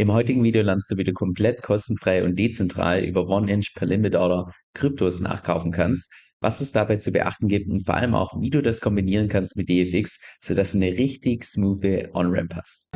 Im 0.00 0.14
heutigen 0.14 0.42
Video 0.42 0.62
lernst 0.62 0.90
du, 0.90 0.96
wie 0.96 1.04
du 1.04 1.12
komplett 1.12 1.62
kostenfrei 1.62 2.24
und 2.24 2.38
dezentral 2.38 3.04
über 3.04 3.28
One-Inch 3.28 3.74
per 3.74 3.86
Limit 3.86 4.16
Order 4.16 4.46
Kryptos 4.72 5.20
nachkaufen 5.20 5.72
kannst, 5.72 6.10
was 6.40 6.62
es 6.62 6.72
dabei 6.72 6.96
zu 6.96 7.12
beachten 7.12 7.48
gibt 7.48 7.68
und 7.68 7.84
vor 7.84 7.96
allem 7.96 8.14
auch, 8.14 8.40
wie 8.40 8.48
du 8.48 8.62
das 8.62 8.80
kombinieren 8.80 9.28
kannst 9.28 9.58
mit 9.58 9.68
DFX, 9.68 10.38
sodass 10.40 10.72
du 10.72 10.78
eine 10.78 10.96
richtig 10.96 11.44
smooth 11.44 11.84
On-Ramp 12.14 12.54
hast. 12.54 12.88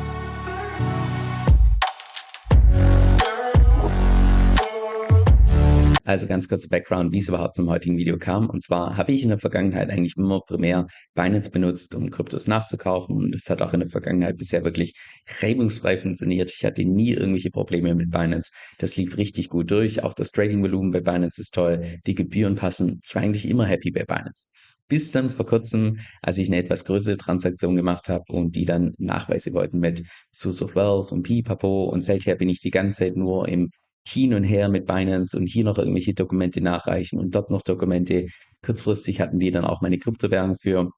Also 6.05 6.27
ganz 6.27 6.47
kurzer 6.47 6.69
Background, 6.69 7.11
wie 7.13 7.17
es 7.17 7.29
überhaupt 7.29 7.55
zum 7.55 7.67
heutigen 7.67 7.97
Video 7.97 8.17
kam. 8.19 8.47
Und 8.47 8.61
zwar 8.61 8.95
habe 8.95 9.11
ich 9.11 9.23
in 9.23 9.29
der 9.29 9.39
Vergangenheit 9.39 9.89
eigentlich 9.89 10.13
immer 10.15 10.39
primär 10.39 10.85
Binance 11.15 11.49
benutzt, 11.49 11.95
um 11.95 12.11
Kryptos 12.11 12.45
nachzukaufen. 12.45 13.15
Und 13.15 13.33
das 13.33 13.49
hat 13.49 13.63
auch 13.63 13.73
in 13.73 13.79
der 13.79 13.89
Vergangenheit 13.89 14.37
bisher 14.37 14.63
wirklich 14.63 14.93
reibungsfrei 15.41 15.97
funktioniert. 15.97 16.51
Ich 16.55 16.63
hatte 16.63 16.85
nie 16.85 17.13
irgendwelche 17.13 17.49
Probleme 17.49 17.95
mit 17.95 18.11
Binance. 18.11 18.51
Das 18.77 18.95
lief 18.97 19.17
richtig 19.17 19.49
gut 19.49 19.71
durch. 19.71 20.03
Auch 20.03 20.13
das 20.13 20.29
Trading-Volumen 20.29 20.91
bei 20.91 21.01
Binance 21.01 21.41
ist 21.41 21.55
toll. 21.55 21.83
Die 22.05 22.13
Gebühren 22.13 22.53
passen. 22.53 23.01
Ich 23.03 23.15
war 23.15 23.23
eigentlich 23.23 23.49
immer 23.49 23.65
happy 23.65 23.89
bei 23.89 24.03
Binance. 24.05 24.49
Bis 24.87 25.09
dann 25.09 25.31
vor 25.31 25.47
kurzem, 25.47 25.97
als 26.21 26.37
ich 26.37 26.47
eine 26.49 26.57
etwas 26.57 26.85
größere 26.85 27.17
Transaktion 27.17 27.75
gemacht 27.75 28.09
habe 28.09 28.25
und 28.29 28.55
die 28.55 28.65
dann 28.65 28.93
Nachweise 28.99 29.53
wollten 29.53 29.79
mit 29.79 30.03
of 30.45 30.75
Wealth 30.75 31.11
und 31.11 31.23
Pipapo 31.23 31.85
und 31.85 32.01
seither 32.01 32.35
bin 32.35 32.49
ich 32.49 32.59
die 32.59 32.69
ganze 32.69 32.97
Zeit 32.97 33.15
nur 33.15 33.47
im 33.47 33.71
hin 34.07 34.33
und 34.33 34.43
her 34.43 34.69
mit 34.69 34.85
Binance 34.85 35.37
und 35.37 35.47
hier 35.47 35.63
noch 35.63 35.77
irgendwelche 35.77 36.13
Dokumente 36.13 36.61
nachreichen 36.61 37.19
und 37.19 37.35
dort 37.35 37.49
noch 37.49 37.61
Dokumente. 37.61 38.27
Kurzfristig 38.63 39.21
hatten 39.21 39.39
die 39.39 39.51
dann 39.51 39.65
auch 39.65 39.81
meine 39.81 39.97
Kryptowährung 39.97 40.55
für, 40.55 40.89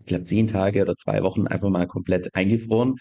ich 0.00 0.06
glaube, 0.06 0.24
zehn 0.24 0.46
Tage 0.46 0.82
oder 0.82 0.94
zwei 0.96 1.22
Wochen 1.22 1.46
einfach 1.46 1.70
mal 1.70 1.86
komplett 1.86 2.28
eingefroren. 2.34 2.94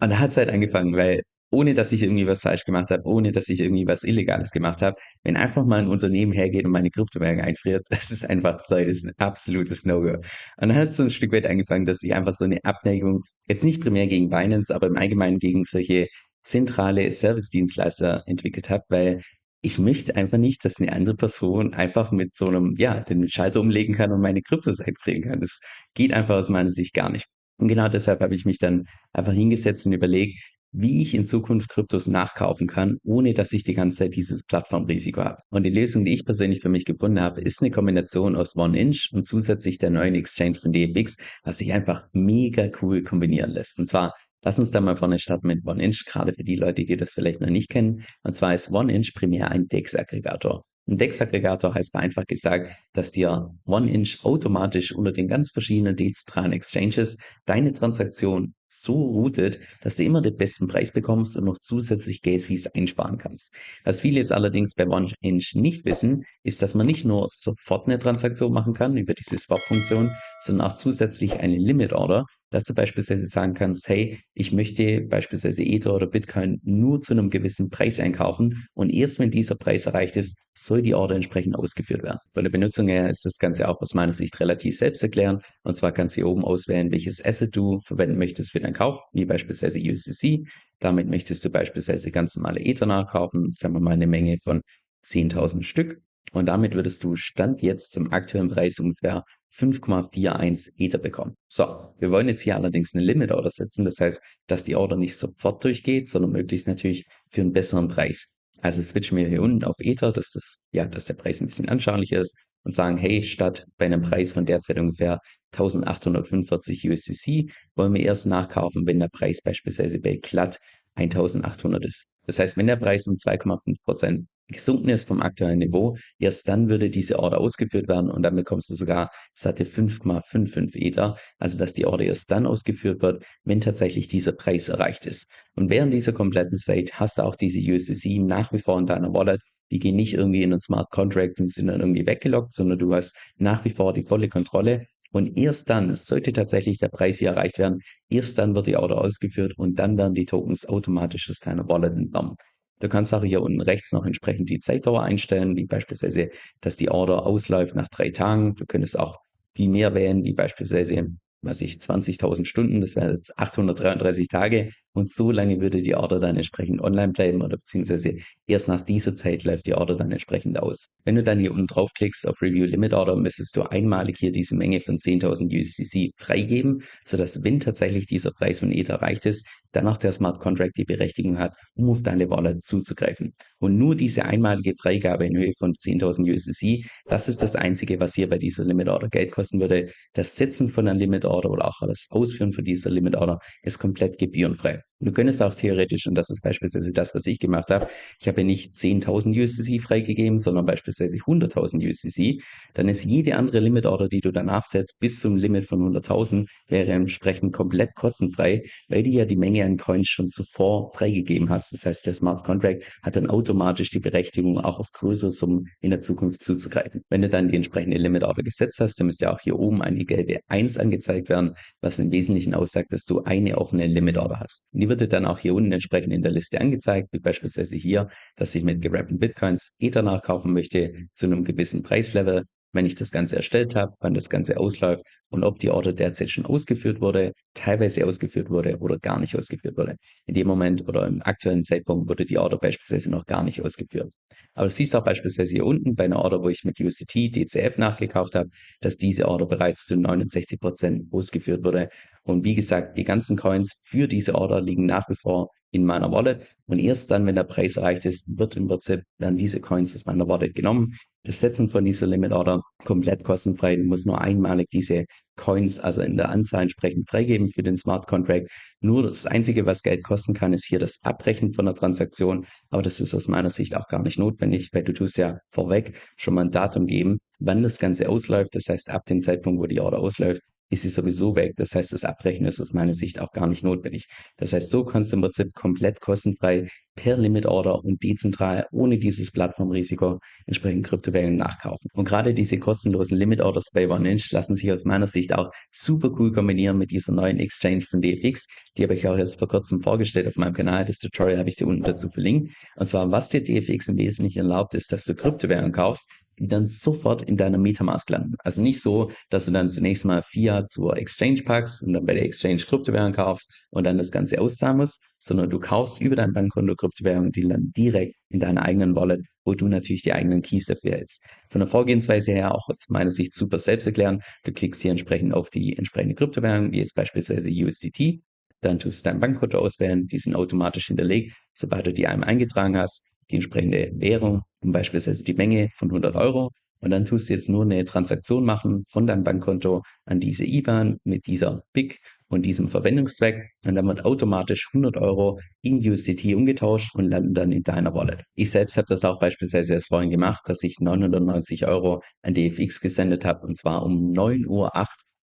Und 0.00 0.10
da 0.10 0.18
hat 0.18 0.30
es 0.30 0.36
halt 0.36 0.50
angefangen, 0.50 0.96
weil 0.96 1.22
ohne 1.50 1.74
dass 1.74 1.92
ich 1.92 2.02
irgendwie 2.02 2.26
was 2.26 2.42
falsch 2.42 2.64
gemacht 2.64 2.90
habe, 2.90 3.02
ohne 3.06 3.32
dass 3.32 3.48
ich 3.48 3.60
irgendwie 3.60 3.86
was 3.86 4.04
Illegales 4.04 4.50
gemacht 4.50 4.82
habe, 4.82 4.96
wenn 5.24 5.36
einfach 5.36 5.64
mal 5.64 5.80
ein 5.80 5.88
Unternehmen 5.88 6.32
hergeht 6.32 6.64
und 6.64 6.72
meine 6.72 6.90
Kryptowährung 6.90 7.40
einfriert, 7.40 7.86
das 7.90 8.10
ist 8.10 8.28
einfach 8.28 8.58
so, 8.58 8.76
das 8.76 8.98
ist 8.98 9.06
ein 9.06 9.14
absolutes 9.18 9.84
No-Go. 9.84 10.14
Und 10.14 10.24
dann 10.58 10.74
hat 10.74 10.88
es 10.88 10.96
so 10.96 11.04
ein 11.04 11.10
Stück 11.10 11.32
weit 11.32 11.46
angefangen, 11.46 11.86
dass 11.86 12.02
ich 12.02 12.14
einfach 12.14 12.32
so 12.34 12.44
eine 12.44 12.58
Abneigung, 12.64 13.22
jetzt 13.48 13.64
nicht 13.64 13.80
primär 13.80 14.06
gegen 14.06 14.28
Binance, 14.28 14.74
aber 14.74 14.86
im 14.88 14.96
Allgemeinen 14.96 15.38
gegen 15.38 15.64
solche 15.64 16.08
zentrale 16.48 17.12
Service-Dienstleister 17.12 18.24
entwickelt 18.26 18.70
habe, 18.70 18.84
weil 18.88 19.22
ich 19.60 19.78
möchte 19.78 20.16
einfach 20.16 20.38
nicht, 20.38 20.64
dass 20.64 20.80
eine 20.80 20.92
andere 20.92 21.16
Person 21.16 21.74
einfach 21.74 22.12
mit 22.12 22.34
so 22.34 22.46
einem, 22.46 22.74
ja, 22.76 23.00
den 23.00 23.28
Schalter 23.28 23.60
umlegen 23.60 23.94
kann 23.94 24.12
und 24.12 24.20
meine 24.20 24.40
Kryptos 24.42 24.80
einfrieren 24.80 25.22
kann. 25.22 25.40
Das 25.40 25.60
geht 25.94 26.12
einfach 26.12 26.36
aus 26.36 26.48
meiner 26.48 26.70
Sicht 26.70 26.94
gar 26.94 27.10
nicht. 27.10 27.26
Und 27.58 27.68
genau 27.68 27.88
deshalb 27.88 28.20
habe 28.20 28.34
ich 28.34 28.44
mich 28.44 28.58
dann 28.58 28.84
einfach 29.12 29.32
hingesetzt 29.32 29.86
und 29.86 29.92
überlegt, 29.92 30.38
wie 30.72 31.02
ich 31.02 31.14
in 31.14 31.24
Zukunft 31.24 31.68
Kryptos 31.70 32.06
nachkaufen 32.06 32.66
kann, 32.66 32.98
ohne 33.04 33.34
dass 33.34 33.52
ich 33.52 33.64
die 33.64 33.74
ganze 33.74 33.98
Zeit 33.98 34.14
dieses 34.14 34.42
Plattformrisiko 34.44 35.22
habe. 35.22 35.42
Und 35.50 35.64
die 35.64 35.70
Lösung, 35.70 36.04
die 36.04 36.14
ich 36.14 36.24
persönlich 36.24 36.60
für 36.60 36.68
mich 36.68 36.84
gefunden 36.84 37.20
habe, 37.20 37.40
ist 37.40 37.60
eine 37.60 37.70
Kombination 37.70 38.36
aus 38.36 38.56
One-Inch 38.56 39.10
und 39.12 39.24
zusätzlich 39.24 39.78
der 39.78 39.90
neuen 39.90 40.14
Exchange 40.14 40.56
von 40.56 40.72
DFX, 40.72 41.16
was 41.44 41.58
sich 41.58 41.72
einfach 41.72 42.06
mega 42.12 42.68
cool 42.82 43.02
kombinieren 43.02 43.50
lässt. 43.50 43.78
Und 43.78 43.88
zwar 43.88 44.12
Lass 44.42 44.58
uns 44.58 44.70
da 44.70 44.80
mal 44.80 44.94
vorne 44.94 45.18
starten 45.18 45.48
mit 45.48 45.66
OneInch, 45.66 46.04
gerade 46.04 46.32
für 46.32 46.44
die 46.44 46.54
Leute, 46.54 46.84
die 46.84 46.96
das 46.96 47.10
vielleicht 47.10 47.40
noch 47.40 47.50
nicht 47.50 47.68
kennen. 47.70 48.04
Und 48.22 48.34
zwar 48.34 48.54
ist 48.54 48.70
OneInch 48.70 49.12
primär 49.14 49.50
ein 49.50 49.66
DEX-Aggregator. 49.66 50.62
Ein 50.88 50.96
DEX-Aggregator 50.96 51.74
heißt 51.74 51.90
vereinfacht 51.90 52.28
gesagt, 52.28 52.70
dass 52.92 53.10
dir 53.10 53.50
OneInch 53.66 54.20
automatisch 54.22 54.94
unter 54.94 55.12
den 55.12 55.26
ganz 55.26 55.50
verschiedenen 55.50 55.96
dezentralen 55.96 56.52
Exchanges 56.52 57.18
deine 57.46 57.72
Transaktion 57.72 58.54
so 58.68 58.94
routet, 58.94 59.58
dass 59.82 59.96
du 59.96 60.04
immer 60.04 60.20
den 60.20 60.36
besten 60.36 60.68
Preis 60.68 60.92
bekommst 60.92 61.36
und 61.36 61.44
noch 61.44 61.58
zusätzlich 61.58 62.22
Gas 62.22 62.44
Fees 62.44 62.66
einsparen 62.66 63.18
kannst. 63.18 63.54
Was 63.84 64.00
viele 64.00 64.20
jetzt 64.20 64.32
allerdings 64.32 64.74
bei 64.74 64.86
OneInch 64.86 65.54
nicht 65.54 65.84
wissen, 65.84 66.24
ist, 66.42 66.62
dass 66.62 66.74
man 66.74 66.86
nicht 66.86 67.04
nur 67.04 67.28
sofort 67.30 67.86
eine 67.86 67.98
Transaktion 67.98 68.52
machen 68.52 68.74
kann 68.74 68.96
über 68.96 69.14
diese 69.14 69.38
Swap-Funktion, 69.38 70.14
sondern 70.40 70.66
auch 70.66 70.74
zusätzlich 70.74 71.40
eine 71.40 71.56
Limit 71.56 71.92
Order, 71.92 72.24
dass 72.50 72.64
du 72.64 72.74
beispielsweise 72.74 73.26
sagen 73.26 73.54
kannst, 73.54 73.88
hey, 73.88 74.18
ich 74.34 74.52
möchte 74.52 75.02
beispielsweise 75.02 75.62
Ether 75.62 75.94
oder 75.94 76.06
Bitcoin 76.06 76.60
nur 76.62 77.00
zu 77.00 77.12
einem 77.12 77.30
gewissen 77.30 77.70
Preis 77.70 78.00
einkaufen 78.00 78.66
und 78.74 78.90
erst 78.90 79.18
wenn 79.18 79.30
dieser 79.30 79.54
Preis 79.54 79.86
erreicht 79.86 80.16
ist, 80.16 80.38
soll 80.54 80.82
die 80.82 80.94
Order 80.94 81.14
entsprechend 81.14 81.56
ausgeführt 81.56 82.02
werden. 82.02 82.18
Von 82.34 82.44
der 82.44 82.50
Benutzung 82.50 82.88
her 82.88 83.08
ist 83.08 83.24
das 83.24 83.38
Ganze 83.38 83.68
auch 83.68 83.80
aus 83.80 83.94
meiner 83.94 84.12
Sicht 84.12 84.38
relativ 84.40 84.76
selbsterklärend 84.76 85.42
und 85.62 85.74
zwar 85.74 85.92
kannst 85.92 86.16
du 86.16 86.20
hier 86.20 86.28
oben 86.28 86.44
auswählen, 86.44 86.90
welches 86.90 87.24
Asset 87.24 87.54
du 87.54 87.80
verwenden 87.84 88.18
möchtest 88.18 88.54
für 88.58 88.64
deinen 88.64 88.74
Kauf, 88.74 89.04
wie 89.12 89.24
beispielsweise 89.24 89.80
USDC. 89.80 90.46
Damit 90.80 91.08
möchtest 91.08 91.44
du 91.44 91.50
beispielsweise 91.50 92.10
ganz 92.10 92.36
normale 92.36 92.60
Ether 92.60 92.86
nachkaufen, 92.86 93.52
sagen 93.52 93.74
wir 93.74 93.80
mal 93.80 93.92
eine 93.92 94.06
Menge 94.06 94.36
von 94.38 94.62
10.000 95.04 95.62
Stück. 95.62 96.00
Und 96.32 96.46
damit 96.46 96.74
würdest 96.74 97.04
du 97.04 97.16
Stand 97.16 97.62
jetzt 97.62 97.92
zum 97.92 98.12
aktuellen 98.12 98.48
Preis 98.48 98.78
ungefähr 98.80 99.22
5,41 99.56 100.72
Ether 100.76 100.98
bekommen. 100.98 101.34
So, 101.48 101.94
wir 101.98 102.10
wollen 102.10 102.28
jetzt 102.28 102.42
hier 102.42 102.56
allerdings 102.56 102.94
eine 102.94 103.02
Limit 103.02 103.32
Order 103.32 103.48
setzen. 103.48 103.84
Das 103.84 103.98
heißt, 103.98 104.20
dass 104.46 104.64
die 104.64 104.76
Order 104.76 104.96
nicht 104.96 105.16
sofort 105.16 105.64
durchgeht, 105.64 106.06
sondern 106.06 106.32
möglichst 106.32 106.66
natürlich 106.66 107.06
für 107.30 107.40
einen 107.40 107.52
besseren 107.52 107.88
Preis. 107.88 108.26
Also 108.60 108.82
switchen 108.82 109.16
wir 109.16 109.28
hier 109.28 109.40
unten 109.40 109.64
auf 109.64 109.76
Ether, 109.78 110.12
dass 110.12 110.32
das, 110.32 110.58
ja, 110.72 110.86
dass 110.86 111.06
der 111.06 111.14
Preis 111.14 111.40
ein 111.40 111.46
bisschen 111.46 111.68
anschaulicher 111.68 112.20
ist 112.20 112.36
und 112.64 112.72
sagen, 112.72 112.96
hey, 112.96 113.22
statt 113.22 113.66
bei 113.76 113.86
einem 113.86 114.00
Preis 114.00 114.32
von 114.32 114.44
derzeit 114.44 114.78
ungefähr 114.78 115.20
1845 115.52 116.88
USDC 116.88 117.50
wollen 117.76 117.94
wir 117.94 118.02
erst 118.02 118.26
nachkaufen, 118.26 118.86
wenn 118.86 119.00
der 119.00 119.08
Preis 119.08 119.40
beispielsweise 119.42 120.00
bei 120.00 120.16
glatt 120.16 120.58
1800 120.96 121.84
ist. 121.84 122.10
Das 122.26 122.38
heißt, 122.38 122.56
wenn 122.56 122.66
der 122.66 122.76
Preis 122.76 123.06
um 123.06 123.14
2,5 123.14 123.82
Prozent 123.82 124.26
gesunken 124.48 124.88
ist 124.88 125.06
vom 125.06 125.20
aktuellen 125.20 125.58
Niveau, 125.58 125.96
erst 126.18 126.48
dann 126.48 126.68
würde 126.68 126.90
diese 126.90 127.18
Order 127.18 127.38
ausgeführt 127.38 127.88
werden 127.88 128.10
und 128.10 128.22
dann 128.22 128.34
bekommst 128.34 128.70
du 128.70 128.74
sogar 128.74 129.10
satte 129.34 129.64
5,55 129.64 130.76
Ether, 130.76 131.16
also 131.38 131.58
dass 131.58 131.74
die 131.74 131.86
Order 131.86 132.04
erst 132.04 132.30
dann 132.30 132.46
ausgeführt 132.46 133.02
wird, 133.02 133.24
wenn 133.44 133.60
tatsächlich 133.60 134.08
dieser 134.08 134.32
Preis 134.32 134.68
erreicht 134.68 135.06
ist. 135.06 135.30
Und 135.54 135.70
während 135.70 135.92
dieser 135.92 136.12
kompletten 136.12 136.58
Zeit 136.58 136.92
hast 136.94 137.18
du 137.18 137.22
auch 137.22 137.36
diese 137.36 137.60
USDC 137.60 138.20
nach 138.22 138.52
wie 138.52 138.58
vor 138.58 138.78
in 138.78 138.86
deiner 138.86 139.12
Wallet, 139.12 139.40
die 139.70 139.78
gehen 139.78 139.96
nicht 139.96 140.14
irgendwie 140.14 140.42
in 140.42 140.50
den 140.50 140.60
Smart 140.60 140.90
Contracts 140.90 141.40
und 141.40 141.50
sind 141.50 141.66
dann 141.66 141.80
irgendwie 141.80 142.06
weggelockt, 142.06 142.52
sondern 142.52 142.78
du 142.78 142.94
hast 142.94 143.16
nach 143.36 143.64
wie 143.64 143.70
vor 143.70 143.92
die 143.92 144.02
volle 144.02 144.28
Kontrolle 144.28 144.86
und 145.10 145.38
erst 145.38 145.70
dann, 145.70 145.94
sollte 145.96 146.32
tatsächlich 146.32 146.78
der 146.78 146.88
Preis 146.88 147.18
hier 147.18 147.30
erreicht 147.30 147.58
werden, 147.58 147.80
erst 148.10 148.38
dann 148.38 148.54
wird 148.54 148.66
die 148.66 148.76
Order 148.76 149.00
ausgeführt 149.00 149.54
und 149.56 149.78
dann 149.78 149.96
werden 149.96 150.14
die 150.14 150.26
Tokens 150.26 150.66
automatisch 150.66 151.30
aus 151.30 151.40
deiner 151.40 151.68
Wallet 151.68 151.94
entnommen. 151.94 152.36
Du 152.80 152.88
kannst 152.88 153.12
auch 153.14 153.24
hier 153.24 153.42
unten 153.42 153.60
rechts 153.60 153.92
noch 153.92 154.06
entsprechend 154.06 154.50
die 154.50 154.58
Zeitdauer 154.58 155.02
einstellen, 155.02 155.56
wie 155.56 155.66
beispielsweise, 155.66 156.28
dass 156.60 156.76
die 156.76 156.90
Order 156.90 157.26
ausläuft 157.26 157.74
nach 157.74 157.88
drei 157.88 158.10
Tagen. 158.10 158.54
Du 158.54 158.66
könntest 158.66 158.98
auch 158.98 159.18
viel 159.54 159.68
mehr 159.68 159.94
wählen, 159.94 160.24
wie 160.24 160.34
beispielsweise 160.34 161.06
was 161.42 161.60
ich, 161.60 161.74
20.000 161.74 162.44
Stunden, 162.44 162.80
das 162.80 162.96
wären 162.96 163.10
jetzt 163.10 163.38
833 163.38 164.28
Tage 164.28 164.70
und 164.92 165.08
so 165.08 165.30
lange 165.30 165.60
würde 165.60 165.82
die 165.82 165.94
Order 165.94 166.18
dann 166.18 166.36
entsprechend 166.36 166.80
online 166.82 167.12
bleiben 167.12 167.42
oder 167.42 167.56
beziehungsweise 167.56 168.16
erst 168.46 168.68
nach 168.68 168.80
dieser 168.80 169.14
Zeit 169.14 169.44
läuft 169.44 169.66
die 169.66 169.74
Order 169.74 169.94
dann 169.94 170.10
entsprechend 170.10 170.60
aus. 170.60 170.90
Wenn 171.04 171.14
du 171.14 171.22
dann 171.22 171.38
hier 171.38 171.52
unten 171.52 171.66
draufklickst 171.66 172.26
auf 172.26 172.42
Review 172.42 172.64
Limit 172.64 172.94
Order, 172.94 173.16
müsstest 173.16 173.56
du 173.56 173.62
einmalig 173.62 174.18
hier 174.18 174.32
diese 174.32 174.56
Menge 174.56 174.80
von 174.80 174.96
10.000 174.96 175.56
USDC 175.56 176.10
freigeben, 176.16 176.82
sodass 177.04 177.44
wenn 177.44 177.60
tatsächlich 177.60 178.06
dieser 178.06 178.32
Preis 178.32 178.60
von 178.60 178.72
Ether 178.72 178.94
erreicht 178.94 179.26
ist, 179.26 179.46
danach 179.72 179.96
der 179.96 180.12
Smart 180.12 180.40
Contract 180.40 180.76
die 180.76 180.84
Berechtigung 180.84 181.38
hat, 181.38 181.54
um 181.74 181.90
auf 181.90 182.02
deine 182.02 182.30
Wallet 182.30 182.62
zuzugreifen. 182.62 183.32
Und 183.58 183.76
nur 183.76 183.94
diese 183.94 184.24
einmalige 184.24 184.74
Freigabe 184.74 185.26
in 185.26 185.36
Höhe 185.36 185.52
von 185.58 185.72
10.000 185.72 186.32
USDC, 186.32 186.88
das 187.06 187.28
ist 187.28 187.42
das 187.42 187.54
einzige, 187.54 188.00
was 188.00 188.14
hier 188.14 188.28
bei 188.28 188.38
dieser 188.38 188.64
Limit 188.64 188.88
Order 188.88 189.08
Geld 189.08 189.32
kosten 189.32 189.60
würde. 189.60 189.90
Das 190.14 190.36
Setzen 190.36 190.68
von 190.68 190.88
einer 190.88 190.98
Limit 190.98 191.24
Order 191.28 191.50
oder 191.50 191.66
auch 191.66 191.80
das 191.80 192.08
Ausführen 192.10 192.52
von 192.52 192.64
dieser 192.64 192.90
Limit 192.90 193.16
Order 193.16 193.38
ist 193.62 193.78
komplett 193.78 194.18
gebührenfrei. 194.18 194.82
Du 195.00 195.12
könntest 195.12 195.40
auch 195.42 195.54
theoretisch, 195.54 196.08
und 196.08 196.16
das 196.16 196.28
ist 196.28 196.42
beispielsweise 196.42 196.92
das, 196.92 197.14
was 197.14 197.24
ich 197.26 197.38
gemacht 197.38 197.70
habe, 197.70 197.86
ich 198.18 198.26
habe 198.26 198.42
nicht 198.42 198.74
10.000 198.74 199.40
USDC 199.40 199.80
freigegeben, 199.80 200.38
sondern 200.38 200.66
beispielsweise 200.66 201.18
100.000 201.18 201.88
USDC, 201.88 202.42
dann 202.74 202.88
ist 202.88 203.04
jede 203.04 203.36
andere 203.36 203.60
Limit 203.60 203.86
Order, 203.86 204.08
die 204.08 204.20
du 204.20 204.32
danach 204.32 204.64
setzt, 204.64 204.98
bis 204.98 205.20
zum 205.20 205.36
Limit 205.36 205.66
von 205.66 205.80
100.000, 205.80 206.48
wäre 206.66 206.90
entsprechend 206.90 207.52
komplett 207.52 207.94
kostenfrei, 207.94 208.64
weil 208.88 209.04
du 209.04 209.10
ja 209.10 209.24
die 209.24 209.36
Menge 209.36 209.64
an 209.64 209.76
Coins 209.76 210.08
schon 210.08 210.26
zuvor 210.26 210.90
freigegeben 210.92 211.48
hast. 211.48 211.72
Das 211.72 211.86
heißt, 211.86 212.04
der 212.04 212.14
Smart 212.14 212.44
Contract 212.44 212.84
hat 213.04 213.14
dann 213.14 213.30
automatisch 213.30 213.90
die 213.90 214.00
Berechtigung, 214.00 214.58
auch 214.58 214.80
auf 214.80 214.90
größere 214.90 215.30
Summen 215.30 215.66
in 215.80 215.90
der 215.90 216.00
Zukunft 216.00 216.42
zuzugreifen. 216.42 217.02
Wenn 217.08 217.22
du 217.22 217.28
dann 217.28 217.50
die 217.50 217.54
entsprechende 217.54 217.98
Limit 217.98 218.24
Order 218.24 218.42
gesetzt 218.42 218.80
hast, 218.80 218.98
dann 218.98 219.06
müsste 219.06 219.30
auch 219.30 219.38
hier 219.38 219.60
oben 219.60 219.80
eine 219.80 220.04
gelbe 220.04 220.40
1 220.48 220.76
angezeigt 220.76 221.28
werden, 221.28 221.54
was 221.80 222.00
im 222.00 222.10
Wesentlichen 222.10 222.52
aussagt, 222.52 222.92
dass 222.92 223.04
du 223.04 223.22
eine 223.22 223.58
offene 223.58 223.86
Limit 223.86 224.18
Order 224.18 224.40
hast. 224.40 224.66
Und 224.72 224.87
wird 224.88 225.12
dann 225.12 225.24
auch 225.24 225.38
hier 225.38 225.54
unten 225.54 225.72
entsprechend 225.72 226.12
in 226.12 226.22
der 226.22 226.32
Liste 226.32 226.60
angezeigt, 226.60 227.08
wie 227.12 227.18
beispielsweise 227.18 227.76
hier, 227.76 228.08
dass 228.36 228.54
ich 228.54 228.62
mit 228.62 228.82
gerappten 228.82 229.18
Bitcoins 229.18 229.76
Ether 229.78 230.02
nachkaufen 230.02 230.52
möchte 230.52 230.92
zu 231.12 231.26
einem 231.26 231.44
gewissen 231.44 231.82
Preislevel 231.82 232.44
wenn 232.72 232.86
ich 232.86 232.94
das 232.94 233.10
Ganze 233.10 233.36
erstellt 233.36 233.74
habe, 233.74 233.94
wann 234.00 234.14
das 234.14 234.28
Ganze 234.28 234.58
ausläuft 234.58 235.04
und 235.30 235.44
ob 235.44 235.58
die 235.58 235.70
Order 235.70 235.92
derzeit 235.92 236.30
schon 236.30 236.46
ausgeführt 236.46 237.00
wurde, 237.00 237.32
teilweise 237.54 238.06
ausgeführt 238.06 238.50
wurde 238.50 238.78
oder 238.78 238.98
gar 238.98 239.18
nicht 239.18 239.36
ausgeführt 239.36 239.76
wurde. 239.76 239.96
In 240.26 240.34
dem 240.34 240.46
Moment 240.46 240.86
oder 240.88 241.06
im 241.06 241.22
aktuellen 241.22 241.64
Zeitpunkt 241.64 242.08
wurde 242.08 242.26
die 242.26 242.38
Order 242.38 242.58
beispielsweise 242.58 243.10
noch 243.10 243.26
gar 243.26 243.42
nicht 243.42 243.62
ausgeführt. 243.62 244.12
Aber 244.54 244.66
du 244.66 244.72
siehst 244.72 244.94
auch 244.96 245.04
beispielsweise 245.04 245.52
hier 245.52 245.66
unten 245.66 245.94
bei 245.94 246.04
einer 246.04 246.18
Order, 246.18 246.42
wo 246.42 246.48
ich 246.48 246.64
mit 246.64 246.80
USDT 246.80 247.30
DCF 247.30 247.78
nachgekauft 247.78 248.34
habe, 248.34 248.50
dass 248.80 248.96
diese 248.96 249.28
Order 249.28 249.46
bereits 249.46 249.86
zu 249.86 249.96
69 249.96 250.60
Prozent 250.60 251.12
ausgeführt 251.12 251.64
wurde. 251.64 251.88
Und 252.24 252.44
wie 252.44 252.54
gesagt, 252.54 252.96
die 252.96 253.04
ganzen 253.04 253.36
Coins 253.36 253.74
für 253.78 254.08
diese 254.08 254.34
Order 254.34 254.60
liegen 254.60 254.86
nach 254.86 255.08
wie 255.08 255.14
vor 255.14 255.48
in 255.70 255.84
meiner 255.84 256.10
Wallet. 256.10 256.56
Und 256.66 256.78
erst 256.78 257.10
dann, 257.10 257.26
wenn 257.26 257.34
der 257.34 257.44
Preis 257.44 257.76
erreicht 257.76 258.04
ist, 258.06 258.26
wird 258.38 258.56
im 258.56 258.68
Prinzip 258.68 259.02
werden 259.18 259.36
diese 259.36 259.60
Coins 259.60 259.94
aus 259.94 260.06
meiner 260.06 260.28
Wallet 260.28 260.54
genommen. 260.54 260.94
Das 261.28 261.40
Setzen 261.40 261.68
von 261.68 261.84
dieser 261.84 262.06
Limit 262.06 262.32
Order 262.32 262.62
komplett 262.86 263.22
kostenfrei. 263.22 263.76
Du 263.76 263.84
musst 263.84 264.06
nur 264.06 264.18
einmalig 264.18 264.70
diese 264.70 265.04
Coins, 265.36 265.78
also 265.78 266.00
in 266.00 266.16
der 266.16 266.30
Anzahl 266.30 266.62
entsprechend 266.62 267.06
freigeben 267.06 267.48
für 267.48 267.62
den 267.62 267.76
Smart 267.76 268.06
Contract. 268.06 268.48
Nur 268.80 269.02
das 269.02 269.26
Einzige, 269.26 269.66
was 269.66 269.82
Geld 269.82 270.02
kosten 270.04 270.32
kann, 270.32 270.54
ist 270.54 270.64
hier 270.64 270.78
das 270.78 271.00
Abbrechen 271.02 271.50
von 271.50 271.66
der 271.66 271.74
Transaktion. 271.74 272.46
Aber 272.70 272.80
das 272.80 272.98
ist 272.98 273.14
aus 273.14 273.28
meiner 273.28 273.50
Sicht 273.50 273.76
auch 273.76 273.88
gar 273.88 274.02
nicht 274.02 274.18
notwendig, 274.18 274.70
weil 274.72 274.84
du 274.84 274.94
tust 274.94 275.18
ja 275.18 275.36
vorweg 275.50 276.00
schon 276.16 276.32
mal 276.32 276.46
ein 276.46 276.50
Datum 276.50 276.86
geben, 276.86 277.18
wann 277.40 277.62
das 277.62 277.78
Ganze 277.78 278.08
ausläuft. 278.08 278.54
Das 278.54 278.70
heißt, 278.70 278.88
ab 278.88 279.04
dem 279.04 279.20
Zeitpunkt, 279.20 279.60
wo 279.60 279.66
die 279.66 279.82
Order 279.82 279.98
ausläuft, 279.98 280.40
ist 280.70 280.82
sie 280.82 280.88
sowieso 280.88 281.34
weg. 281.36 281.52
Das 281.56 281.74
heißt, 281.74 281.92
das 281.92 282.04
Abbrechen 282.04 282.46
ist 282.46 282.60
aus 282.60 282.72
meiner 282.72 282.94
Sicht 282.94 283.20
auch 283.20 283.32
gar 283.32 283.46
nicht 283.46 283.64
notwendig. 283.64 284.06
Das 284.36 284.52
heißt, 284.52 284.70
so 284.70 284.84
kannst 284.84 285.12
du 285.12 285.16
im 285.16 285.22
Prinzip 285.22 285.54
komplett 285.54 286.00
kostenfrei 286.00 286.68
per 286.94 287.16
Limit 287.16 287.46
Order 287.46 287.84
und 287.84 288.02
dezentral 288.02 288.66
ohne 288.72 288.98
dieses 288.98 289.30
Plattformrisiko 289.30 290.18
entsprechend 290.46 290.84
Kryptowährungen 290.84 291.38
nachkaufen. 291.38 291.88
Und 291.94 292.06
gerade 292.06 292.34
diese 292.34 292.58
kostenlosen 292.58 293.16
Limit 293.16 293.40
Orders 293.40 293.70
bei 293.72 293.88
OneInch 293.88 294.32
lassen 294.32 294.56
sich 294.56 294.70
aus 294.72 294.84
meiner 294.84 295.06
Sicht 295.06 295.32
auch 295.32 295.48
super 295.70 296.10
cool 296.18 296.32
kombinieren 296.32 296.76
mit 296.76 296.90
dieser 296.90 297.12
neuen 297.12 297.38
Exchange 297.38 297.82
von 297.82 298.00
DFX. 298.00 298.46
Die 298.76 298.82
habe 298.82 298.94
ich 298.94 299.06
auch 299.06 299.16
erst 299.16 299.38
vor 299.38 299.48
kurzem 299.48 299.80
vorgestellt 299.80 300.26
auf 300.26 300.36
meinem 300.36 300.54
Kanal. 300.54 300.84
Das 300.84 300.98
Tutorial 300.98 301.38
habe 301.38 301.48
ich 301.48 301.56
dir 301.56 301.68
unten 301.68 301.84
dazu 301.84 302.08
verlinkt. 302.08 302.50
Und 302.76 302.88
zwar, 302.88 303.10
was 303.10 303.28
dir 303.28 303.42
DFX 303.44 303.88
im 303.88 303.98
Wesentlichen 303.98 304.40
erlaubt, 304.40 304.74
ist, 304.74 304.90
dass 304.90 305.04
du 305.04 305.14
Kryptowährungen 305.14 305.72
kaufst, 305.72 306.24
die 306.38 306.48
dann 306.48 306.66
sofort 306.66 307.22
in 307.22 307.36
deiner 307.36 307.58
Metamask 307.58 308.08
landen. 308.10 308.34
Also 308.38 308.62
nicht 308.62 308.80
so, 308.80 309.10
dass 309.30 309.46
du 309.46 309.52
dann 309.52 309.70
zunächst 309.70 310.04
mal 310.04 310.22
Fiat 310.22 310.68
zur 310.68 310.96
Exchange 310.96 311.42
packst 311.44 311.82
und 311.82 311.92
dann 311.92 312.06
bei 312.06 312.14
der 312.14 312.24
Exchange 312.24 312.58
Kryptowährung 312.58 313.12
kaufst 313.12 313.66
und 313.70 313.84
dann 313.84 313.98
das 313.98 314.12
Ganze 314.12 314.40
auszahlen 314.40 314.78
musst, 314.78 315.04
sondern 315.18 315.50
du 315.50 315.58
kaufst 315.58 316.00
über 316.00 316.16
dein 316.16 316.32
Bankkonto 316.32 316.74
Kryptowährungen, 316.74 317.32
die 317.32 317.42
landen 317.42 317.72
direkt 317.76 318.14
in 318.30 318.40
deiner 318.40 318.62
eigenen 318.62 318.94
Wallet, 318.94 319.26
wo 319.44 319.54
du 319.54 319.68
natürlich 319.68 320.02
die 320.02 320.12
eigenen 320.12 320.42
Keys 320.42 320.66
dafür 320.66 320.92
hältst. 320.92 321.24
Von 321.50 321.60
der 321.60 321.68
Vorgehensweise 321.68 322.32
her 322.32 322.54
auch 322.54 322.68
aus 322.68 322.86
meiner 322.88 323.10
Sicht 323.10 323.32
super 323.32 323.58
selbst 323.58 323.86
erklären. 323.86 324.20
Du 324.44 324.52
klickst 324.52 324.82
hier 324.82 324.90
entsprechend 324.90 325.34
auf 325.34 325.50
die 325.50 325.76
entsprechende 325.76 326.14
Kryptowährung, 326.14 326.72
wie 326.72 326.78
jetzt 326.78 326.94
beispielsweise 326.94 327.50
USDT. 327.50 328.20
Dann 328.60 328.78
tust 328.78 329.00
du 329.00 329.10
dein 329.10 329.20
Bankkonto 329.20 329.58
auswählen, 329.58 330.06
die 330.06 330.18
sind 330.18 330.34
automatisch 330.34 330.88
hinterlegt, 330.88 331.32
sobald 331.52 331.86
du 331.86 331.92
die 331.92 332.06
einmal 332.06 332.28
eingetragen 332.28 332.76
hast 332.76 333.04
die 333.30 333.36
entsprechende 333.36 333.90
Währung, 333.94 334.42
beispielsweise 334.60 335.24
die 335.24 335.34
Menge 335.34 335.68
von 335.74 335.88
100 335.88 336.16
Euro. 336.16 336.50
Und 336.80 336.90
dann 336.90 337.04
tust 337.04 337.28
du 337.28 337.32
jetzt 337.32 337.48
nur 337.48 337.64
eine 337.64 337.84
Transaktion 337.84 338.44
machen 338.44 338.84
von 338.88 339.06
deinem 339.06 339.24
Bankkonto 339.24 339.82
an 340.04 340.20
diese 340.20 340.44
IBAN 340.44 340.98
mit 341.02 341.26
dieser 341.26 341.62
BIC 341.72 341.98
und 342.28 342.46
diesem 342.46 342.68
Verwendungszweck. 342.68 343.50
Und 343.66 343.74
dann 343.74 343.86
wird 343.86 344.04
automatisch 344.04 344.68
100 344.72 344.96
Euro 344.98 345.40
in 345.62 345.78
USDT 345.78 346.34
umgetauscht 346.36 346.94
und 346.94 347.06
landen 347.06 347.34
dann 347.34 347.50
in 347.50 347.64
deiner 347.64 347.94
Wallet. 347.94 348.22
Ich 348.36 348.50
selbst 348.50 348.76
habe 348.76 348.86
das 348.88 349.04
auch 349.04 349.18
beispielsweise 349.18 349.74
erst 349.74 349.88
vorhin 349.88 350.10
gemacht, 350.10 350.42
dass 350.46 350.62
ich 350.62 350.76
990 350.80 351.66
Euro 351.66 352.00
an 352.22 352.34
DFX 352.34 352.80
gesendet 352.80 353.24
habe 353.24 353.46
und 353.46 353.56
zwar 353.56 353.84
um 353.84 354.12
9.08 354.12 354.46
Uhr 354.46 354.76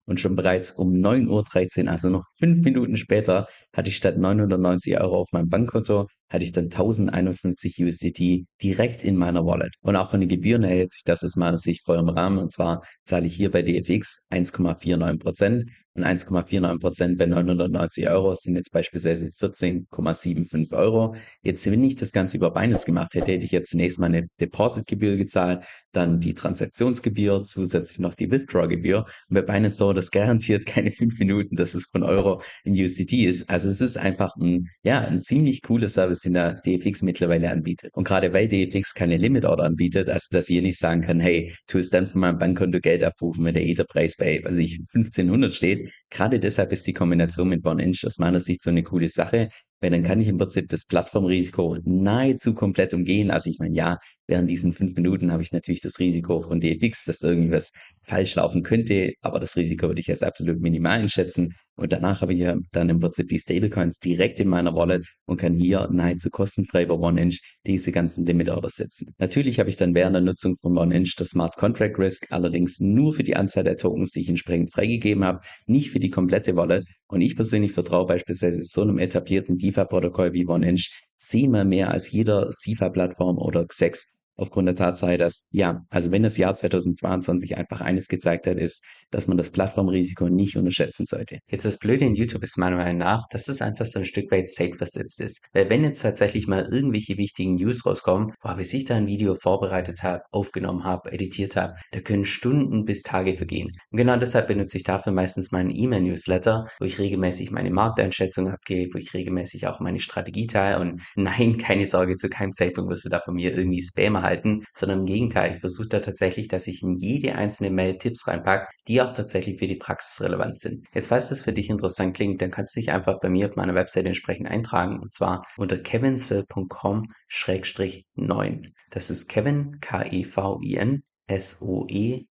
und 0.08 0.18
schon 0.18 0.36
bereits 0.36 0.70
um 0.70 0.92
9.13 0.92 1.84
Uhr, 1.84 1.90
also 1.90 2.08
noch 2.08 2.24
fünf 2.38 2.62
Minuten 2.64 2.96
später, 2.96 3.46
hatte 3.76 3.90
ich 3.90 3.96
statt 3.96 4.16
990 4.16 4.98
Euro 4.98 5.16
auf 5.18 5.28
meinem 5.32 5.50
Bankkonto, 5.50 6.06
hatte 6.30 6.44
ich 6.44 6.52
dann 6.52 6.64
1051 6.64 7.76
USDT 7.84 8.46
direkt 8.62 9.04
in 9.04 9.16
meiner 9.16 9.44
Wallet. 9.44 9.74
Und 9.82 9.96
auch 9.96 10.10
von 10.10 10.20
den 10.20 10.28
Gebühren 10.30 10.64
her 10.64 10.76
hält 10.76 10.90
sich 10.90 11.04
das 11.04 11.22
aus 11.24 11.36
meiner 11.36 11.58
Sicht 11.58 11.84
voll 11.84 11.98
im 11.98 12.08
Rahmen. 12.08 12.38
Und 12.38 12.50
zwar 12.50 12.80
zahle 13.04 13.26
ich 13.26 13.34
hier 13.34 13.50
bei 13.50 13.60
DFX 13.60 14.26
1,49 14.32 15.18
Prozent 15.18 15.70
und 15.98 16.04
1,49 16.04 16.80
Prozent 16.80 17.18
bei 17.18 17.26
990 17.26 18.08
Euro 18.08 18.34
sind 18.34 18.56
jetzt 18.56 18.72
beispielsweise 18.72 19.26
14,75 19.26 20.76
Euro. 20.76 21.14
Jetzt, 21.42 21.70
wenn 21.70 21.82
ich 21.84 21.96
das 21.96 22.12
Ganze 22.12 22.36
über 22.36 22.52
Binance 22.52 22.86
gemacht 22.86 23.14
hätte, 23.14 23.32
hätte 23.32 23.44
ich 23.44 23.50
jetzt 23.50 23.70
zunächst 23.70 23.98
mal 23.98 24.06
eine 24.06 24.28
Depositgebühr 24.40 25.16
gezahlt, 25.16 25.64
dann 25.92 26.20
die 26.20 26.34
Transaktionsgebühr, 26.34 27.42
zusätzlich 27.42 27.98
noch 27.98 28.14
die 28.14 28.30
Withdraw-Gebühr. 28.30 29.04
Und 29.28 29.34
bei 29.34 29.42
Binance 29.42 29.78
dauert 29.78 29.98
das 29.98 30.10
garantiert 30.10 30.66
keine 30.66 30.90
fünf 30.90 31.18
Minuten, 31.18 31.56
dass 31.56 31.74
es 31.74 31.86
von 31.86 32.02
Euro 32.02 32.40
in 32.64 32.72
USDT 32.72 33.24
ist. 33.24 33.48
Also 33.48 33.68
es 33.68 33.80
ist 33.80 33.96
einfach 33.96 34.34
ein, 34.36 34.68
ja, 34.82 35.00
ein 35.00 35.22
ziemlich 35.22 35.62
cooler 35.62 35.88
Service, 35.88 36.20
den 36.20 36.34
der 36.34 36.60
DFX 36.64 37.02
mittlerweile 37.02 37.50
anbietet. 37.50 37.90
Und 37.94 38.06
gerade 38.06 38.32
weil 38.32 38.48
DFX 38.48 38.94
keine 38.94 39.16
Limit-Order 39.16 39.64
anbietet, 39.64 40.08
also 40.10 40.28
dass 40.30 40.48
ihr 40.48 40.62
nicht 40.62 40.78
sagen 40.78 41.02
kann, 41.02 41.20
hey, 41.20 41.52
tu 41.66 41.78
es 41.78 41.90
dann 41.90 42.06
von 42.06 42.20
meinem 42.20 42.38
Bankkonto 42.38 42.78
Geld 42.78 43.02
abrufen, 43.02 43.44
wenn 43.44 43.54
der 43.54 43.66
Etherpreis 43.66 44.16
bei, 44.16 44.40
was 44.44 44.58
ich, 44.58 44.78
1500 44.94 45.54
steht, 45.54 45.87
Gerade 46.10 46.40
deshalb 46.40 46.72
ist 46.72 46.86
die 46.86 46.92
Kombination 46.92 47.48
mit 47.48 47.62
Bon-Inch 47.62 48.04
aus 48.06 48.18
meiner 48.18 48.40
Sicht 48.40 48.62
so 48.62 48.70
eine 48.70 48.82
coole 48.82 49.08
Sache, 49.08 49.48
weil 49.80 49.90
dann 49.90 50.02
kann 50.02 50.20
ich 50.20 50.28
im 50.28 50.38
Prinzip 50.38 50.68
das 50.68 50.86
Plattformrisiko 50.86 51.78
nahezu 51.84 52.54
komplett 52.54 52.94
umgehen. 52.94 53.30
Also 53.30 53.50
ich 53.50 53.58
meine, 53.58 53.74
ja, 53.74 53.98
während 54.26 54.50
diesen 54.50 54.72
fünf 54.72 54.94
Minuten 54.94 55.32
habe 55.32 55.42
ich 55.42 55.52
natürlich 55.52 55.80
das 55.80 55.98
Risiko 55.98 56.40
von 56.40 56.60
DFX, 56.60 57.04
dass 57.04 57.22
irgendwas 57.22 57.72
falsch 58.02 58.34
laufen 58.34 58.62
könnte, 58.62 59.12
aber 59.20 59.38
das 59.40 59.56
Risiko 59.56 59.88
würde 59.88 60.00
ich 60.00 60.10
als 60.10 60.22
absolut 60.22 60.60
minimal 60.60 61.00
einschätzen. 61.00 61.54
Und 61.76 61.92
danach 61.92 62.22
habe 62.22 62.32
ich 62.32 62.40
ja 62.40 62.56
dann 62.72 62.88
im 62.88 62.98
Prinzip 62.98 63.28
die 63.28 63.38
Stablecoins 63.38 63.98
direkt 63.98 64.40
in 64.40 64.48
meiner 64.48 64.74
Wallet 64.74 65.06
und 65.26 65.38
kann 65.38 65.54
hier 65.54 65.88
nahezu 65.90 66.28
kostenfrei 66.28 66.82
über 66.82 66.98
OneInch 66.98 67.40
diese 67.66 67.92
ganzen 67.92 68.26
Limit 68.26 68.50
Orders 68.50 68.74
setzen. 68.74 69.14
Natürlich 69.18 69.60
habe 69.60 69.70
ich 69.70 69.76
dann 69.76 69.94
während 69.94 70.14
der 70.14 70.22
Nutzung 70.22 70.56
von 70.56 70.76
OneInch 70.76 71.14
das 71.16 71.30
Smart 71.30 71.56
Contract 71.56 71.98
Risk, 71.98 72.26
allerdings 72.30 72.80
nur 72.80 73.12
für 73.12 73.22
die 73.22 73.36
Anzahl 73.36 73.64
der 73.64 73.76
Tokens, 73.76 74.10
die 74.10 74.20
ich 74.20 74.28
entsprechend 74.28 74.72
freigegeben 74.72 75.24
habe, 75.24 75.40
nicht 75.66 75.90
für 75.90 76.00
die 76.00 76.10
komplette 76.10 76.56
Wallet. 76.56 76.84
Und 77.06 77.20
ich 77.20 77.36
persönlich 77.36 77.72
vertraue 77.72 78.06
beispielsweise 78.06 78.62
so 78.64 78.82
einem 78.82 78.98
etablierten 78.98 79.56
DeFi-Protokoll 79.68 80.32
wie 80.32 80.46
OneInch 80.46 81.04
zehnmal 81.16 81.64
mehr 81.64 81.90
als 81.90 82.10
jeder 82.10 82.50
SIFA-Plattform 82.50 83.38
oder 83.38 83.66
XEX 83.66 84.12
aufgrund 84.38 84.68
der 84.68 84.76
Tatsache, 84.76 85.18
dass, 85.18 85.46
ja, 85.50 85.84
also 85.90 86.10
wenn 86.10 86.22
das 86.22 86.38
Jahr 86.38 86.54
2022 86.54 87.58
einfach 87.58 87.80
eines 87.80 88.08
gezeigt 88.08 88.46
hat, 88.46 88.56
ist, 88.56 88.84
dass 89.10 89.26
man 89.26 89.36
das 89.36 89.50
Plattformrisiko 89.50 90.28
nicht 90.28 90.56
unterschätzen 90.56 91.04
sollte. 91.06 91.38
Jetzt 91.50 91.64
das 91.64 91.78
Blöde 91.78 92.04
in 92.04 92.14
YouTube 92.14 92.44
ist 92.44 92.56
meiner 92.56 92.76
Meinung 92.76 92.98
nach, 92.98 93.24
dass 93.30 93.48
es 93.48 93.60
einfach 93.60 93.84
so 93.84 93.98
ein 93.98 94.04
Stück 94.04 94.30
weit 94.30 94.48
safe 94.48 94.74
versetzt 94.74 95.20
ist. 95.20 95.44
Weil 95.52 95.68
wenn 95.68 95.84
jetzt 95.84 96.00
tatsächlich 96.00 96.46
mal 96.46 96.66
irgendwelche 96.70 97.18
wichtigen 97.18 97.54
News 97.54 97.84
rauskommen, 97.84 98.32
boah, 98.40 98.56
bis 98.56 98.72
ich 98.72 98.84
da 98.84 98.94
ein 98.94 99.06
Video 99.06 99.34
vorbereitet 99.34 100.02
habe, 100.02 100.22
aufgenommen 100.30 100.84
habe, 100.84 101.12
editiert 101.12 101.56
habe, 101.56 101.74
da 101.90 102.00
können 102.00 102.24
Stunden 102.24 102.84
bis 102.84 103.02
Tage 103.02 103.34
vergehen. 103.34 103.72
Und 103.90 103.96
genau 103.98 104.16
deshalb 104.16 104.46
benutze 104.46 104.76
ich 104.76 104.84
dafür 104.84 105.12
meistens 105.12 105.50
meinen 105.50 105.70
E-Mail-Newsletter, 105.74 106.66
wo 106.78 106.84
ich 106.84 106.98
regelmäßig 106.98 107.50
meine 107.50 107.70
Markteinschätzung 107.70 108.48
abgebe, 108.48 108.94
wo 108.94 108.98
ich 108.98 109.12
regelmäßig 109.14 109.66
auch 109.66 109.80
meine 109.80 109.98
Strategie 109.98 110.46
teile 110.46 110.78
und 110.78 111.02
nein, 111.16 111.56
keine 111.58 111.86
Sorge, 111.86 112.14
zu 112.14 112.28
keinem 112.28 112.52
Zeitpunkt 112.52 112.90
wirst 112.90 113.04
du 113.04 113.08
da 113.08 113.20
von 113.20 113.34
mir 113.34 113.52
irgendwie 113.56 113.82
Spam 113.82 114.14
erhalten 114.14 114.27
halten, 114.28 114.64
sondern 114.74 115.00
im 115.00 115.06
Gegenteil, 115.06 115.52
ich 115.52 115.60
versuche 115.60 115.88
da 115.88 116.00
tatsächlich, 116.00 116.48
dass 116.48 116.66
ich 116.66 116.82
in 116.82 116.92
jede 116.92 117.34
einzelne 117.34 117.70
Mail 117.70 117.96
Tipps 117.98 118.28
reinpacke, 118.28 118.66
die 118.86 119.00
auch 119.00 119.12
tatsächlich 119.12 119.58
für 119.58 119.66
die 119.66 119.76
Praxis 119.76 120.20
relevant 120.20 120.54
sind. 120.56 120.86
Jetzt, 120.94 121.08
falls 121.08 121.30
das 121.30 121.40
für 121.40 121.52
dich 121.52 121.68
interessant 121.70 122.14
klingt, 122.14 122.40
dann 122.42 122.50
kannst 122.50 122.76
du 122.76 122.80
dich 122.80 122.90
einfach 122.92 123.18
bei 123.20 123.28
mir 123.28 123.46
auf 123.46 123.56
meiner 123.56 123.74
Website 123.74 124.06
entsprechend 124.06 124.48
eintragen 124.48 125.00
und 125.00 125.12
zwar 125.12 125.44
unter 125.56 125.78
kevinsoe.com-9. 125.78 128.66
Das 128.90 129.10
ist 129.10 129.28
Kevin, 129.28 129.80
K-E-V-I-N, 129.80 131.02
S-O-E-L-L.com, 131.26 132.28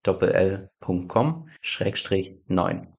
Schrägstrich 1.60 2.36
9 2.46 2.97